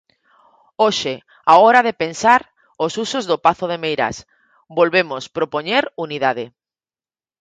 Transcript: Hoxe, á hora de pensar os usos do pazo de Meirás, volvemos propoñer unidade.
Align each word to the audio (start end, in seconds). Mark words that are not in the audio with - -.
Hoxe, 0.83 1.13
á 1.51 1.53
hora 1.63 1.81
de 1.87 1.97
pensar 2.03 2.41
os 2.85 2.93
usos 3.03 3.23
do 3.29 3.37
pazo 3.45 3.65
de 3.71 3.77
Meirás, 3.83 4.17
volvemos 4.77 5.23
propoñer 5.37 5.83
unidade. 6.05 6.45